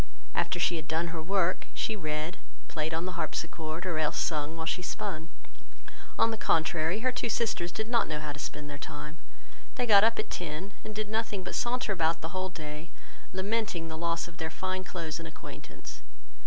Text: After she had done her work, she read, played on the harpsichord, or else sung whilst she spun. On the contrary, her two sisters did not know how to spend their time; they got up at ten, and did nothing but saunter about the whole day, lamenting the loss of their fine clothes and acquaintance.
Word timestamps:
After 0.33 0.57
she 0.59 0.77
had 0.77 0.87
done 0.87 1.09
her 1.09 1.21
work, 1.21 1.67
she 1.75 1.95
read, 1.95 2.39
played 2.67 2.91
on 2.91 3.05
the 3.05 3.11
harpsichord, 3.11 3.85
or 3.85 3.99
else 3.99 4.17
sung 4.19 4.57
whilst 4.57 4.73
she 4.73 4.81
spun. 4.81 5.29
On 6.17 6.31
the 6.31 6.39
contrary, 6.39 7.01
her 7.01 7.11
two 7.11 7.29
sisters 7.29 7.71
did 7.71 7.87
not 7.87 8.07
know 8.07 8.19
how 8.19 8.31
to 8.33 8.39
spend 8.39 8.67
their 8.67 8.79
time; 8.79 9.19
they 9.75 9.85
got 9.85 10.03
up 10.03 10.17
at 10.17 10.31
ten, 10.31 10.73
and 10.83 10.95
did 10.95 11.07
nothing 11.07 11.43
but 11.43 11.53
saunter 11.53 11.93
about 11.93 12.21
the 12.21 12.29
whole 12.29 12.49
day, 12.49 12.89
lamenting 13.31 13.89
the 13.89 13.95
loss 13.95 14.27
of 14.27 14.37
their 14.37 14.49
fine 14.49 14.83
clothes 14.83 15.19
and 15.19 15.27
acquaintance. 15.27 16.01